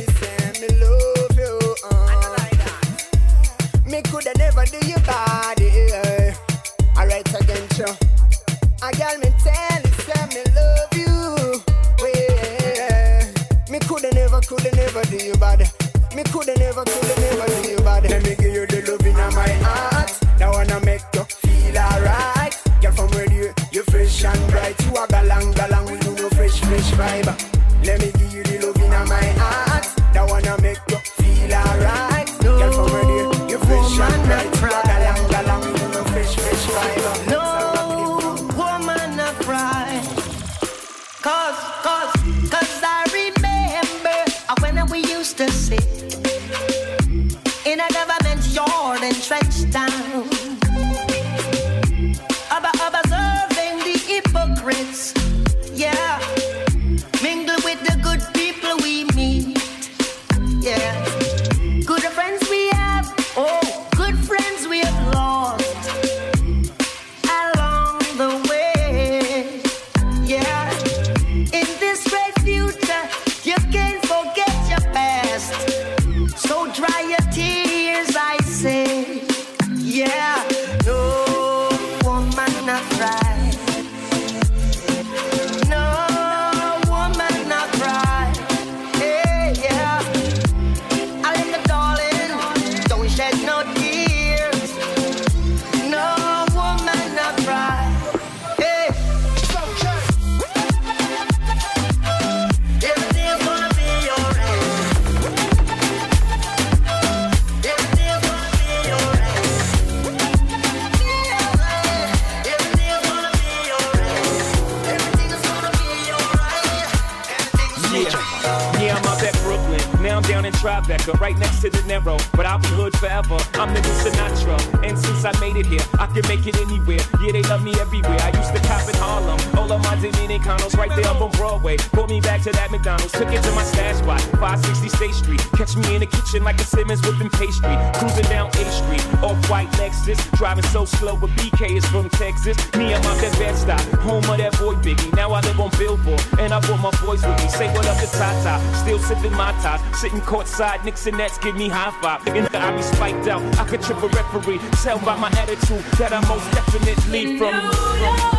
Tribeca, 120.66 121.14
right 121.20 121.38
next 121.38 121.62
to 121.62 121.70
De 121.70 121.78
Niro. 121.86 122.18
But 122.36 122.48
I'll 122.48 122.58
be 122.58 122.68
hood 122.70 122.98
forever. 122.98 123.38
I'm 123.54 123.72
the 123.72 123.82
new 123.86 123.96
Sinatra. 124.02 124.58
And 124.82 124.98
since 124.98 125.24
I 125.24 125.32
made 125.40 125.58
it 125.58 125.68
here, 125.68 125.86
I 126.00 126.08
can 126.08 126.26
make 126.28 126.48
it 126.48 126.58
anywhere. 126.58 127.06
Yeah, 127.22 127.34
they 127.34 127.44
love 127.44 127.64
me 127.64 127.76
everywhere. 127.80 128.18
I 128.18 128.34
used 128.34 128.50
to 128.50 128.60
cop 128.66 128.82
in 128.90 128.96
Harlem. 128.98 129.38
All 129.54 129.72
of 129.72 129.80
my 129.86 129.96
Dominicanos 130.02 130.76
right 130.76 130.90
there 130.96 131.06
up 131.06 131.22
on 131.22 131.30
Broadway. 131.38 131.78
Pulled 131.94 132.10
me 132.10 132.20
back 132.20 132.42
to 132.50 132.52
that 132.54 132.72
McDonald's. 132.72 133.12
Took 133.12 133.30
it 133.30 133.44
to 133.44 133.52
my 133.52 133.62
stash 133.64 133.98
spot, 133.98 134.22
560 134.42 134.90
State 134.90 135.14
Street. 135.14 135.42
Catch 135.54 135.78
me 135.78 135.94
in 135.94 136.00
the 136.02 136.08
kitchen 136.08 136.44
like 136.44 136.60
a 136.60 136.64
Simmons 136.64 137.02
whipping 137.06 137.30
pastry. 137.30 137.78
Cruising 138.02 138.26
down 138.26 138.50
A 138.50 138.66
Street, 138.66 139.06
off 139.22 139.38
white 139.52 139.70
Lexus. 139.78 140.18
Driving 140.34 140.66
so 140.74 140.86
slow, 140.86 141.16
but 141.16 141.30
BK 141.38 141.78
is 141.78 141.86
from 141.86 142.10
Texas. 142.10 142.58
Me, 142.74 142.96
I'm 142.96 143.06
out 143.06 143.22
at 143.22 143.38
Bed-Stuy, 143.38 143.78
home 144.02 144.26
of 144.26 144.38
that 144.40 144.58
boy 144.58 144.74
Biggie. 144.82 145.14
Now 145.16 145.32
I 145.32 145.42
live 145.42 145.60
on 145.60 145.70
Billboard, 145.78 146.24
and 146.40 146.52
I 146.52 146.60
brought 146.62 146.82
my 146.82 146.94
boys 147.06 147.22
with 147.22 147.38
me. 147.38 147.50
Say 147.50 147.72
what 147.72 147.86
up 147.86 147.98
to 148.02 148.08
Ty 148.18 148.34
Ty, 148.42 148.58
still 148.82 148.98
sipping 148.98 149.34
Mai 149.34 149.54
Tais. 149.62 149.80
Sitting 150.02 150.22
courtside, 150.22 150.55
Knicks 150.86 151.06
and 151.06 151.18
Nets 151.18 151.38
give 151.38 151.56
me 151.56 151.68
high 151.68 151.92
five. 152.02 152.26
And 152.28 152.56
I 152.56 152.76
be 152.76 152.82
spiked 152.82 153.28
out, 153.28 153.42
I 153.60 153.68
could 153.68 153.82
trip 153.82 154.02
a 154.02 154.08
referee. 154.08 154.60
Tell 154.84 155.00
by 155.00 155.18
my 155.18 155.30
attitude 155.32 155.84
that 155.98 156.14
I 156.14 156.26
most 156.28 156.50
definitely 156.54 157.38
from. 157.38 157.52
from 157.52 157.72
hey, 158.00 158.35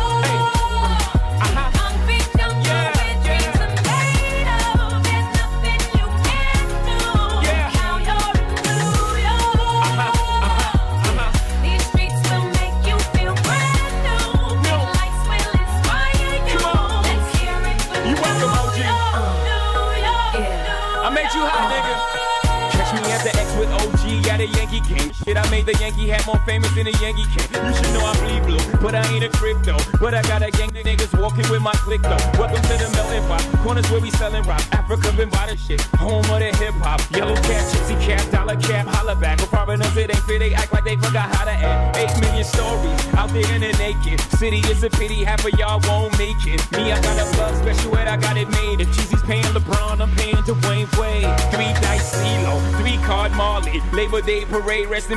Yankee 24.77 24.95
game. 24.95 25.06
Shit, 25.27 25.35
I 25.35 25.43
made 25.51 25.65
the 25.65 25.73
Yankee 25.73 26.07
hat 26.07 26.25
more 26.25 26.39
famous 26.47 26.71
than 26.71 26.85
the 26.85 26.95
Yankee 27.03 27.27
can. 27.35 27.43
You 27.67 27.75
should 27.75 27.91
know 27.91 27.99
I 27.99 28.15
bleed 28.23 28.47
blue, 28.47 28.63
but 28.79 28.95
I 28.95 29.03
ain't 29.11 29.25
a 29.25 29.29
crypto. 29.35 29.75
But 29.99 30.13
I 30.13 30.21
got 30.21 30.41
a 30.41 30.49
gang 30.51 30.69
of 30.69 30.85
niggas 30.87 31.19
walking 31.19 31.43
with 31.51 31.61
my 31.61 31.73
click 31.83 32.01
though. 32.01 32.15
Welcome 32.39 32.63
to 32.63 32.75
the 32.79 32.87
melting 32.95 33.27
pot. 33.27 33.43
Corners 33.59 33.91
where 33.91 33.99
we 33.99 34.09
selling 34.11 34.43
rock. 34.43 34.61
Afrika 34.71 35.11
Bambaataa 35.19 35.59
shit. 35.59 35.81
Home 35.99 36.23
of 36.31 36.39
the 36.39 36.55
hip 36.55 36.73
hop. 36.79 37.01
Yellow 37.11 37.35
cap, 37.35 37.59
gypsy 37.67 37.99
cap, 37.99 38.23
dollar 38.31 38.55
cap, 38.55 38.87
holla 38.87 39.17
back. 39.17 39.41
With 39.41 39.49
foreigners, 39.49 39.97
it 39.97 40.15
ain't 40.15 40.23
fit. 40.23 40.39
They 40.39 40.53
act 40.53 40.71
like 40.71 40.85
they 40.85 40.95
forgot 40.95 41.27
how 41.35 41.43
to 41.43 41.51
act. 41.51 41.97
Eight 41.97 42.21
million 42.21 42.45
stories 42.45 43.13
out 43.19 43.27
there 43.35 43.51
in 43.53 43.59
the 43.59 43.73
naked 43.83 44.21
city. 44.39 44.61
It's 44.71 44.83
a 44.83 44.89
pity 44.89 45.25
half 45.25 45.43
of 45.43 45.51
y'all 45.59 45.81
won't 45.91 46.17
make 46.17 46.39
it. 46.47 46.63
Me, 46.71 46.93
I 46.93 47.01
got 47.01 47.19
a 47.19 47.27
plug 47.35 47.53
special 47.55 47.97
ed, 47.97 48.07
I 48.07 48.15
got 48.15 48.37
it 48.37 48.47
made. 48.47 48.79
If 48.79 48.87
Jeezy's 48.95 49.21
paying 49.23 49.43
LeBron, 49.51 49.99
I'm 49.99 50.15
paying 50.15 50.39
Dwyane 50.47 50.87
Wade. 50.97 51.27
Three 51.51 51.73
dice 51.83 52.15
CeeLo, 52.15 52.55
three 52.79 52.95
card 53.03 53.33
Marley. 53.33 53.81
Labor 53.91 54.21
Day 54.21 54.45
parade, 54.45 54.87
rest 54.87 55.11
in 55.11 55.16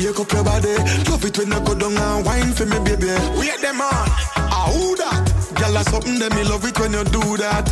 shake 0.00 0.18
up 0.18 0.32
your 0.32 0.44
body. 0.44 0.74
Love 1.10 1.24
it 1.24 1.36
when 1.38 1.52
you 1.52 1.60
go 1.60 1.74
down 1.74 1.96
and 1.96 2.26
wine 2.26 2.52
for 2.52 2.66
me, 2.66 2.78
baby. 2.80 3.12
Wait 3.38 3.60
them 3.60 3.80
on, 3.80 4.08
ah 4.36 4.70
who 4.72 4.96
that? 4.96 5.20
Girl, 5.54 5.72
that's 5.72 5.90
something 5.90 6.18
that 6.18 6.34
me 6.34 6.44
love 6.44 6.64
it 6.64 6.78
when 6.78 6.92
you 6.92 7.04
do 7.04 7.36
that. 7.36 7.66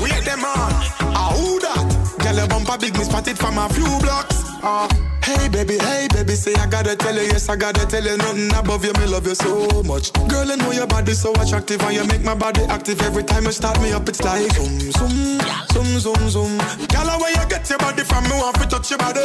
Wait 0.00 0.24
them 0.24 0.44
on, 0.44 0.72
ah 1.12 1.32
who 1.36 1.60
that? 1.60 2.16
Girl, 2.22 2.36
your 2.36 2.48
bumper 2.48 2.78
big, 2.78 2.96
me 2.96 3.04
spotted 3.04 3.38
from 3.38 3.58
a 3.58 3.68
few 3.68 3.84
blocks. 4.00 4.42
Ah, 4.62 4.88
hey 5.24 5.48
baby, 5.48 5.78
hey 5.78 6.08
baby, 6.12 6.34
say 6.34 6.54
I 6.54 6.66
gotta 6.66 6.96
tell 6.96 7.14
you, 7.14 7.22
yes 7.22 7.48
I 7.48 7.56
gotta 7.56 7.86
tell 7.86 8.04
you, 8.04 8.16
nothing 8.16 8.54
above 8.54 8.84
you, 8.84 8.92
me 8.94 9.06
love 9.06 9.26
you 9.26 9.34
so 9.34 9.82
much. 9.82 10.12
Girl, 10.28 10.50
I 10.50 10.56
know 10.56 10.72
your 10.72 10.86
body 10.86 11.12
so 11.14 11.32
attractive 11.34 11.80
and 11.82 11.94
you 11.94 12.04
make 12.06 12.22
my 12.22 12.34
body 12.34 12.62
active 12.64 13.00
every 13.02 13.24
time 13.24 13.44
you 13.44 13.52
start 13.52 13.80
me 13.80 13.92
up. 13.92 14.08
It's 14.08 14.22
like 14.22 14.52
zoom 14.52 14.78
zoom, 14.92 15.40
zoom 15.72 15.98
zoom 16.00 16.28
zoom. 16.30 16.58
Girl, 16.88 17.08
where 17.20 17.30
you 17.30 17.48
get 17.48 17.68
your 17.68 17.78
body 17.78 18.02
from? 18.04 18.24
Me 18.24 18.32
want 18.36 18.56
to 18.60 18.66
touch 18.66 18.90
your 18.90 18.98
body. 18.98 19.20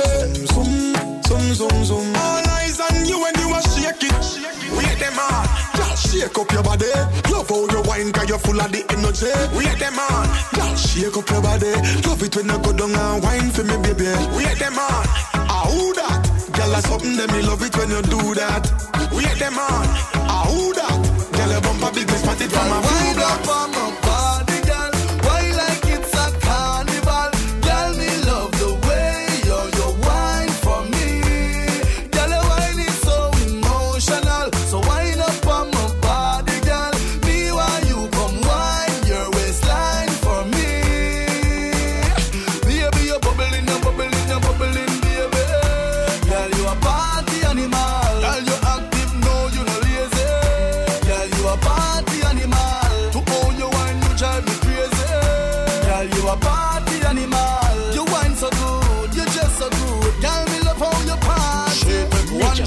Zoom 0.48 0.96
zoom 1.24 1.54
zoom 1.54 1.54
zoom. 1.54 1.84
zoom. 1.86 2.16
All 2.16 2.48
eyes 2.60 2.80
on 2.80 3.06
you 3.06 3.20
when 3.22 3.34
you 3.40 3.50
are 3.54 3.62
shake 3.62 4.04
it. 4.04 4.26
Wait 4.78 5.00
them 5.00 5.18
on, 5.20 5.46
just 5.76 6.12
shake 6.14 6.38
up 6.38 6.52
your 6.52 6.64
body. 6.64 6.88
Love 7.32 7.50
how 7.50 7.68
you 7.68 7.82
wine, 7.88 8.12
cause 8.12 8.30
you're 8.30 8.40
full 8.40 8.60
of 8.60 8.72
the 8.72 8.86
energy. 8.94 9.32
Wait 9.58 9.78
them 9.80 10.00
on, 10.00 10.28
just 10.56 10.90
shake 10.96 11.18
up 11.18 11.30
your 11.30 11.42
body. 11.42 11.74
Love 12.08 12.24
it 12.24 12.36
when 12.36 12.48
you 12.48 12.60
go 12.60 12.72
down 12.74 12.96
and 12.96 13.24
wine 13.24 13.50
for 13.52 13.64
me, 13.64 13.76
baby. 13.84 14.08
Wait 14.38 14.58
them 14.60 14.78
on, 14.78 15.04
something 17.00 17.18
that 17.18 17.32
me 17.32 17.42
love 17.48 17.62
it 17.64 17.76
when 17.78 17.90
you 17.90 18.02
do 18.04 18.34
that. 18.36 18.64
Wait 19.12 19.40
them 19.40 19.58
on, 19.58 20.19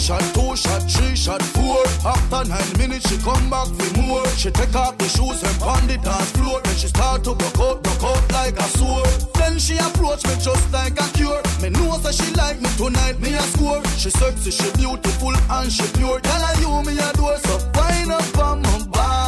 shot, 0.02 0.22
two 0.34 0.56
shot, 0.56 0.82
three 0.90 1.14
shot, 1.14 1.42
four. 1.54 1.78
After 2.04 2.42
nine 2.50 2.72
minutes, 2.76 3.08
she 3.08 3.16
come 3.18 3.48
back 3.48 3.68
for 3.68 4.02
more. 4.02 4.26
She 4.34 4.50
take 4.50 4.74
off 4.74 4.98
the 4.98 5.06
shoes 5.06 5.42
and 5.42 5.56
pound 5.60 5.88
the 5.88 5.96
dance 5.98 6.32
floor. 6.32 6.60
Then 6.64 6.76
she 6.76 6.88
start 6.88 7.22
to 7.24 7.34
broke 7.34 7.60
out, 7.60 7.82
broke 7.82 8.02
out 8.02 8.32
like 8.32 8.58
a 8.58 8.68
sword. 8.76 9.06
Then 9.38 9.58
she 9.58 9.78
approach 9.78 10.26
me 10.26 10.34
just 10.42 10.72
like 10.72 10.98
a 10.98 11.06
cure. 11.14 11.40
Me 11.62 11.70
know 11.70 11.96
that 11.98 12.14
she 12.14 12.28
like 12.34 12.60
me 12.60 12.68
tonight, 12.76 13.20
me 13.20 13.34
a 13.34 13.42
score. 13.54 13.82
She 13.96 14.10
sexy, 14.10 14.50
she 14.50 14.68
beautiful 14.72 15.34
and 15.56 15.70
she 15.70 15.86
pure. 15.94 16.18
Girl, 16.18 16.42
I 16.50 16.52
you 16.58 16.82
me 16.82 16.98
a 16.98 17.12
door, 17.14 17.38
so 17.46 17.54
wind 17.78 18.10
up 18.10 18.38
on 18.38 18.62
my 18.62 18.78
body, 18.90 19.21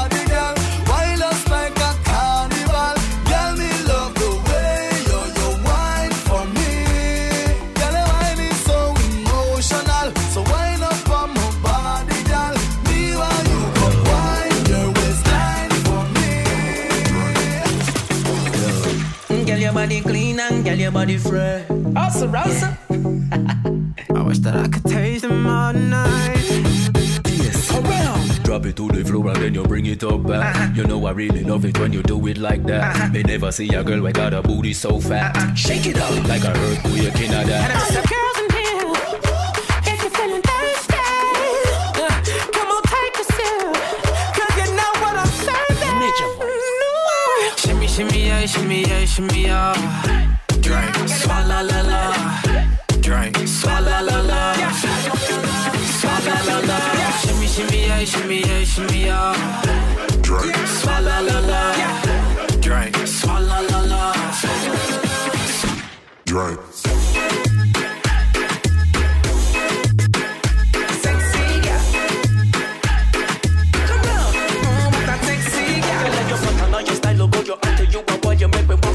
and 20.75 20.81
your 20.81 20.91
body 20.91 21.17
fresh. 21.17 21.65
Oh, 21.71 21.93
awesome, 21.97 22.33
Rasa. 22.33 22.77
I 22.91 24.23
wish 24.23 24.39
that 24.41 24.57
I 24.57 24.67
could 24.67 24.85
taste 24.85 25.23
them 25.23 25.47
all 25.47 25.73
night. 25.73 26.35
Yes. 27.29 27.71
Oh, 27.73 27.81
Around. 27.81 28.43
Drop 28.43 28.67
it 28.67 28.75
to 28.79 28.89
the 28.89 29.05
floor 29.05 29.29
and 29.29 29.37
then 29.37 29.55
you 29.55 29.63
bring 29.63 29.87
it 29.87 30.03
up 30.03 30.27
back. 30.27 30.75
You 30.77 30.83
know 30.85 31.07
I 31.07 31.13
really 31.13 31.45
love 31.45 31.65
it 31.65 31.79
when 31.79 31.93
you 31.93 32.03
do 32.03 32.27
it 32.27 32.39
like 32.39 32.65
that. 32.65 32.97
Uh-huh. 32.97 33.09
May 33.13 33.23
never 33.23 33.53
see 33.53 33.69
a 33.73 33.85
girl 33.85 34.03
with 34.03 34.15
got 34.15 34.35
a 34.35 34.43
booty 34.43 34.73
so 34.75 34.99
fat. 35.01 35.37
Uh-uh. 35.37 35.55
Shake 35.55 35.87
it 35.87 35.97
up 35.97 36.11
like 36.29 36.43
a 36.43 36.51
earthquake 36.51 37.21
in 37.21 37.31
that. 37.31 37.47
Girls 38.11 38.39
in 38.43 38.51
here, 38.51 38.93
if 39.93 40.03
you're 40.03 40.11
feeling 40.11 40.43
thirsty, 40.43 40.97
uh, 42.03 42.51
come 42.51 42.69
on, 42.75 42.83
take 42.83 43.17
a 43.23 43.25
sip, 43.25 43.75
'cause 44.35 44.55
you 44.59 44.67
know 44.75 44.93
what 45.03 45.15
I'm 45.23 45.33
serving. 45.47 46.01
Shimmy, 47.63 47.87
shimmy, 47.87 48.27
yeah, 48.27 48.47
shimmy, 48.47 48.81
yeah, 48.83 49.05
shimmy, 49.05 49.43
yeah. 49.45 50.34
Drink, 50.75 51.09
swalla 51.09 51.63
la 51.63 51.83
la. 51.83 52.03
Drink, 53.01 53.37
swalla 53.47 54.01
la 54.03 54.21
la. 54.23 54.55
Swalla 56.01 56.37
la 56.49 56.59
la. 56.67 56.79
Shimmy, 57.21 57.47
shimmy, 57.47 57.87
yeah, 57.87 58.05
shimmy, 58.05 58.41
yeah, 58.41 58.65
shimmy, 58.65 59.05
yeah. 59.05 59.37
Drink, 60.21 60.57
swalla 60.67 61.21
la 61.21 61.39
la. 61.51 61.63
Drink, 62.61 62.97
swalla 63.07 63.61
la 63.71 63.81
la. 63.83 64.13
Drink. 66.25 66.61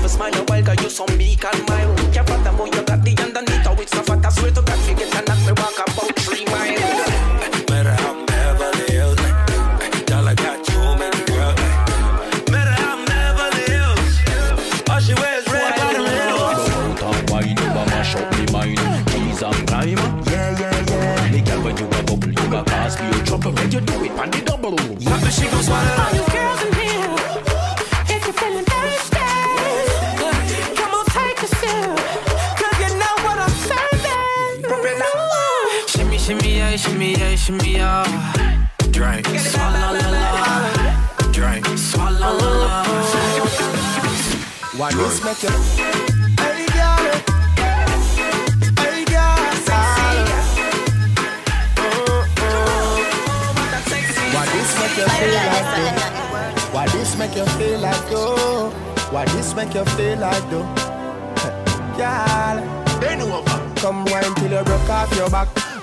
Smile 0.10 0.36
a 0.36 0.44
while, 0.46 0.64
cause 0.64 0.82
you 0.84 0.90
some 0.90 1.18
meek 1.18 1.46
and 1.46 1.69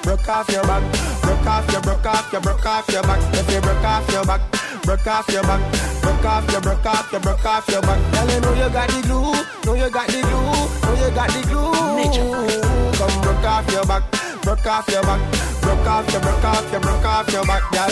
broke 0.07 0.29
off 0.29 0.49
your 0.49 0.63
back, 0.63 0.83
broke 1.21 1.47
off 1.47 1.73
your, 1.73 1.81
broke 1.81 2.07
off 2.07 2.33
your, 2.33 2.41
broke 2.41 2.65
off 2.65 2.89
your 2.89 3.03
back. 3.03 3.19
If 3.35 3.53
you 3.53 3.61
broke 3.61 3.83
off 3.83 4.09
your 4.13 4.25
back, 4.25 4.41
broke 4.83 5.07
off 5.07 5.29
your 5.29 5.43
back, 5.43 5.61
broke 6.01 6.25
off 6.25 6.51
your, 6.53 6.61
broke 6.61 6.87
off 6.87 7.11
your, 7.11 7.21
broke 7.21 7.45
off 7.45 7.69
your 7.69 7.83
back. 7.83 8.13
Girl, 8.13 8.31
you 8.31 8.41
know 8.41 8.55
you 8.55 8.71
got 8.71 8.89
the 8.89 9.03
glue, 9.03 9.33
know 9.67 9.75
you 9.75 9.91
got 9.91 10.07
the 10.07 10.23
glue, 10.23 10.87
know 10.87 10.95
you 11.03 11.11
got 11.11 11.29
the 11.31 11.43
glue. 11.51 11.97
Nature. 11.99 12.23
Come 12.97 13.21
broke 13.21 13.45
off 13.45 13.73
your 13.73 13.85
back, 13.85 14.05
broke 14.43 14.67
off 14.67 14.89
your 14.89 15.03
back, 15.03 15.21
broke 15.61 15.87
off 15.87 16.13
your, 16.13 16.21
broke 16.21 16.45
off 16.45 16.71
your, 16.71 16.81
broke 16.81 17.05
off 17.05 17.33
your 17.33 17.45
back, 17.45 17.73
girl. 17.73 17.91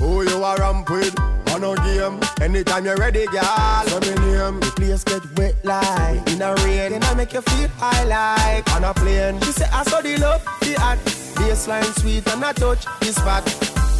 Who 0.00 0.28
you 0.28 0.44
are 0.44 0.58
ramp 0.58 0.90
with? 0.90 1.29
Oh, 1.50 1.56
on 1.56 1.64
a 1.64 1.74
game, 1.84 2.20
anytime 2.40 2.84
you're 2.84 2.96
ready, 2.96 3.26
girl. 3.26 3.42
So 3.86 4.00
me 4.00 4.14
name, 4.14 4.60
the 4.60 4.72
place 4.76 5.04
get 5.04 5.22
wet 5.36 5.54
like 5.64 6.30
in 6.30 6.42
a 6.42 6.54
rain, 6.64 6.92
and 6.92 7.04
I 7.04 7.14
make 7.14 7.32
you 7.32 7.42
feel 7.42 7.68
high 7.76 8.04
like 8.04 8.70
on 8.74 8.84
a 8.84 8.94
plane. 8.94 9.40
She 9.40 9.52
say 9.52 9.66
I 9.72 9.82
saw 9.84 10.00
the 10.00 10.16
love, 10.18 10.44
the 10.60 10.76
act, 10.80 11.04
baseline 11.36 11.98
sweet 12.00 12.26
and 12.32 12.44
I 12.44 12.52
touch 12.52 12.84
the 13.00 13.12
spot. 13.12 13.44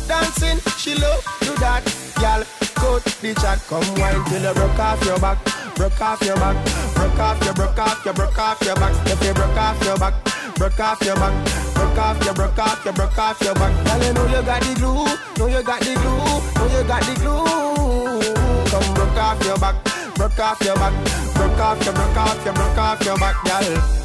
Dancing, 0.06 0.58
she 0.78 0.94
love 0.94 1.22
do 1.40 1.54
that, 1.60 1.82
girl. 2.18 2.44
Cut 2.74 3.04
the 3.20 3.34
chat, 3.34 3.58
come 3.68 3.84
wine 3.98 4.24
till 4.30 4.42
you 4.42 4.54
broke 4.54 4.78
off 4.78 5.04
your 5.04 5.18
back, 5.18 5.38
broke 5.76 6.00
off 6.00 6.22
your 6.22 6.36
back, 6.36 6.56
broke 6.94 7.18
off 7.18 7.44
your, 7.44 7.54
broke 7.54 7.78
off 7.78 8.04
your, 8.04 8.14
broke 8.14 8.38
off 8.38 8.62
your 8.62 8.74
back. 8.76 9.06
If 9.06 9.22
you 9.22 9.34
broke 9.34 9.56
off 9.56 9.84
your 9.84 9.98
back, 9.98 10.14
broke 10.56 10.80
off 10.80 11.02
your 11.02 11.16
back, 11.16 11.34
broke 11.74 11.98
off 11.98 12.24
your, 12.24 12.34
broke 12.34 12.58
off 12.58 12.84
your, 12.84 12.94
broke 12.94 13.18
off 13.18 13.40
your 13.42 13.54
back. 13.54 13.72
Girl, 13.84 14.02
you 14.02 14.12
know 14.14 14.26
you 14.26 14.42
got 14.46 14.62
the 14.62 14.74
glue, 14.80 15.04
know 15.38 15.46
you 15.46 15.62
got 15.62 15.80
the 15.80 15.94
glue, 15.94 16.49
you 16.80 16.88
got 16.88 17.02
the 17.02 17.14
glue. 17.20 18.34
Come 18.70 18.94
broke 18.94 19.16
off 19.16 19.44
your 19.44 19.58
back, 19.58 19.74
broke 20.14 20.38
off 20.38 20.62
your 20.62 20.74
back, 20.76 20.92
broke 21.34 21.58
off 21.58 21.84
your, 21.84 21.94
broke 21.94 22.16
off 22.16 22.44
your, 22.44 22.54
broke 22.54 22.78
off 22.78 23.04
your 23.04 23.18
back, 23.18 23.44
girl. 23.44 23.99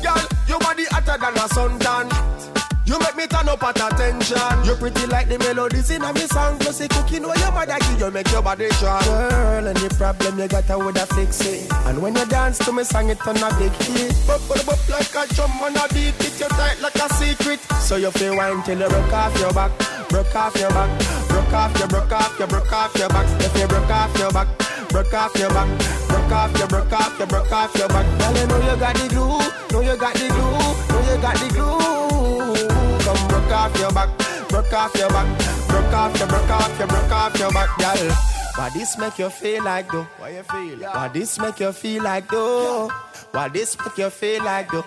Make 3.65 3.75
me 3.75 3.81
turn 3.81 3.81
up 3.81 3.81
at 3.81 3.93
attention. 3.93 4.65
You 4.65 4.75
pretty 4.75 5.07
like 5.07 5.27
the 5.27 5.39
melodies 5.39 5.89
in 5.89 6.03
a 6.03 6.13
me 6.13 6.21
song. 6.21 6.57
Plus 6.59 6.79
the 6.79 6.87
cooking 6.87 7.23
where 7.23 7.37
your 7.37 7.51
mother 7.51 7.77
give 7.79 7.99
you 7.99 8.11
make 8.11 8.31
your 8.31 8.41
body 8.41 8.69
strong. 8.71 9.03
Girl, 9.03 9.67
any 9.67 9.89
problem 9.89 10.39
you 10.39 10.47
got, 10.47 10.69
I 10.69 10.75
would 10.75 10.97
have 10.97 11.09
fix 11.09 11.41
it. 11.41 11.71
And 11.85 12.01
when 12.01 12.15
you 12.15 12.25
dance 12.25 12.59
to 12.59 12.71
me 12.71 12.83
song, 12.83 13.09
it 13.09 13.25
on 13.27 13.37
a 13.37 13.49
big 13.57 13.71
hit. 13.71 14.15
Bop, 14.27 14.41
bop, 14.47 14.65
bop 14.65 14.89
like 14.89 15.15
a 15.15 15.33
drum 15.33 15.51
on 15.61 15.75
a 15.75 15.87
beat. 15.93 16.15
It 16.19 16.39
you 16.39 16.47
tight 16.49 16.81
like 16.81 16.95
a 16.95 17.13
secret. 17.13 17.59
So 17.81 17.95
you 17.95 18.11
feel 18.11 18.35
wine 18.35 18.63
till 18.63 18.79
you 18.79 18.89
broke 18.89 19.13
off 19.13 19.39
your 19.39 19.53
back, 19.53 19.71
broke 20.09 20.35
off 20.35 20.55
your 20.55 20.69
back, 20.69 20.89
broke 21.29 21.53
off 21.53 21.77
your, 21.77 21.87
broke 21.87 22.11
off 22.11 22.39
your, 22.39 22.47
broke 22.47 22.73
off 22.73 22.95
your 22.95 23.09
back. 23.09 23.27
If 23.41 23.57
you 23.57 23.67
broke 23.67 23.89
off 23.89 24.17
your 24.17 24.31
back, 24.31 24.47
broke 24.89 25.13
off 25.13 25.35
your 25.37 25.49
back, 25.49 25.69
broke 26.07 26.31
off 26.31 26.57
your, 26.57 26.67
broke 26.67 26.93
off 26.93 27.19
your, 27.19 27.27
broke 27.27 27.51
off 27.51 27.75
your 27.75 27.87
back. 27.87 28.05
Girl, 28.19 28.35
you 28.35 28.47
know 28.47 28.71
you 28.71 28.79
got 28.79 28.95
the 28.95 29.07
glue, 29.09 29.39
know 29.71 29.81
you 29.81 29.97
got 29.97 30.13
the 30.15 30.27
glue, 30.27 30.51
know 30.89 31.13
you 31.13 31.21
got 31.21 31.35
the 31.37 31.53
glue. 31.53 32.74
Come 33.15 33.27
broke 33.27 33.51
off 33.51 33.79
your 33.79 33.91
back, 33.91 34.09
broke 34.49 34.73
off 34.73 34.95
your 34.95 35.09
back, 35.09 35.27
broke 35.69 35.93
off 35.93 36.19
your, 36.19 36.27
broke 36.27 36.49
off 36.49 36.79
your, 36.79 36.87
broke 36.87 37.11
off 37.11 37.39
your 37.39 37.51
back, 37.51 37.77
girl. 37.77 38.11
Why 38.55 38.69
this 38.69 38.97
make 38.97 39.19
you 39.19 39.29
feel 39.29 39.63
like 39.63 39.91
though? 39.91 40.07
Why 40.17 40.29
you 40.29 40.43
feel? 40.43 40.79
Why 40.79 41.07
this 41.09 41.39
make 41.39 41.59
you 41.59 41.71
feel 41.71 42.03
like 42.03 42.29
though? 42.29 42.89
Why 43.31 43.49
this 43.49 43.77
make 43.77 43.97
you 43.97 44.09
feel 44.09 44.43
like 44.43 44.71
though? 44.71 44.81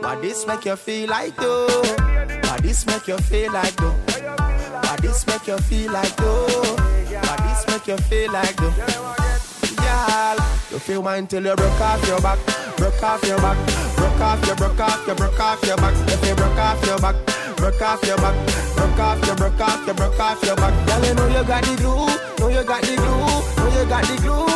Why 0.00 0.16
this 0.20 0.46
make 0.46 0.64
you 0.64 0.76
feel 0.76 1.08
like 1.08 1.36
though? 1.36 1.66
Why 1.66 2.58
this 2.60 2.86
make 2.86 3.08
you 3.08 3.16
feel 3.18 3.52
like 3.52 3.76
though? 3.76 3.92
Why 3.92 4.96
this 5.00 5.26
make 5.26 5.46
you 5.46 5.58
feel 5.58 5.92
like 5.92 6.16
though? 6.16 6.76
Why 6.76 7.36
this 7.46 7.66
make 7.68 7.86
you 7.86 7.96
feel 7.96 8.32
like 8.32 8.56
though? 8.56 8.74
Girl, 9.76 10.36
you 10.70 10.78
feel 10.78 11.02
mine 11.02 11.26
till 11.26 11.44
you 11.44 11.54
broke 11.56 11.80
off 11.80 12.06
your 12.06 12.20
back, 12.20 12.38
broke 12.76 13.02
off 13.02 13.24
your 13.24 13.38
back, 13.38 13.56
broke 13.96 14.20
off 14.20 14.46
your, 14.46 14.56
broke 14.56 14.80
off 14.80 15.06
your, 15.06 15.16
broke 15.16 15.40
off 15.40 15.64
your 15.64 15.76
back. 15.76 15.94
If 16.08 16.28
you 16.28 16.34
broke 16.34 16.58
off 16.58 16.86
your 16.86 16.98
back, 16.98 17.16
broke 17.56 17.82
off 17.82 18.04
your 18.06 18.16
back, 18.16 18.34
broke 18.76 18.98
off 18.98 19.26
your, 19.26 19.36
broke 19.36 19.60
off 19.60 19.86
your, 19.86 19.94
broke 19.94 20.20
off 20.20 20.42
your 20.42 20.56
back. 20.56 20.86
Girl, 20.86 21.04
you 21.04 21.14
know 21.14 21.26
you 21.26 21.44
got 21.44 21.62
the 21.64 21.76
glue, 21.76 22.06
know 22.38 22.48
you 22.48 22.64
got 22.64 22.82
the 22.82 22.96
glue, 22.96 23.26
know 23.56 23.68
you 23.80 23.88
got 23.88 24.04
the 24.04 24.16
glue. 24.22 24.46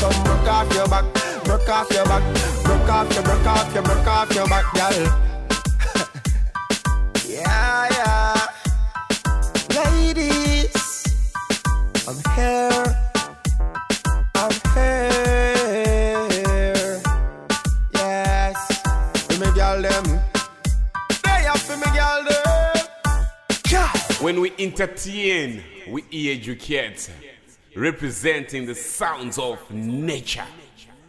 Come 0.00 0.24
broke 0.24 0.48
off 0.48 0.74
your 0.74 0.88
back, 0.88 1.04
broke 1.44 1.68
off 1.68 1.90
your 1.90 2.04
back, 2.04 2.22
broke 2.64 2.88
off 2.88 3.12
your, 3.14 3.22
broke 3.22 3.46
off 3.46 3.74
your, 3.74 3.82
broke 3.82 4.06
off 4.06 4.34
your 4.34 4.46
back, 4.48 4.74
girl. 4.74 5.18
yeah, 7.28 7.88
yeah. 7.90 8.46
Ladies, 9.74 11.04
I'm 12.06 12.34
here. 12.36 13.01
When 24.32 24.40
we 24.40 24.52
entertain, 24.58 25.62
we 25.86 26.04
educate, 26.10 27.10
representing 27.76 28.64
the 28.64 28.74
sounds 28.74 29.38
of 29.38 29.58
nature. 29.70 30.46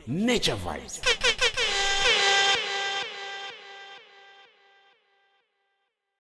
Nature 0.05 0.57
Vybz. 0.57 1.22